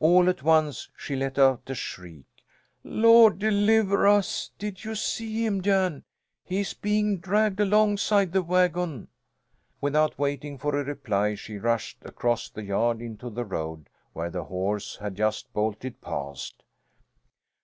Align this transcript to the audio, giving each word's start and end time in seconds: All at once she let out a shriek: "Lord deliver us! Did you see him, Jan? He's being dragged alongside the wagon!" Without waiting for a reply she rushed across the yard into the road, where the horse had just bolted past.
All 0.00 0.28
at 0.28 0.42
once 0.42 0.88
she 0.96 1.14
let 1.14 1.38
out 1.38 1.70
a 1.70 1.76
shriek: 1.76 2.26
"Lord 2.82 3.38
deliver 3.38 4.04
us! 4.04 4.50
Did 4.58 4.82
you 4.82 4.96
see 4.96 5.46
him, 5.46 5.62
Jan? 5.62 6.02
He's 6.42 6.74
being 6.74 7.18
dragged 7.20 7.60
alongside 7.60 8.32
the 8.32 8.42
wagon!" 8.42 9.06
Without 9.80 10.18
waiting 10.18 10.58
for 10.58 10.76
a 10.76 10.82
reply 10.82 11.36
she 11.36 11.58
rushed 11.58 11.98
across 12.04 12.48
the 12.48 12.64
yard 12.64 13.00
into 13.00 13.30
the 13.30 13.44
road, 13.44 13.88
where 14.12 14.28
the 14.30 14.42
horse 14.42 14.96
had 14.96 15.14
just 15.14 15.52
bolted 15.52 16.00
past. 16.00 16.64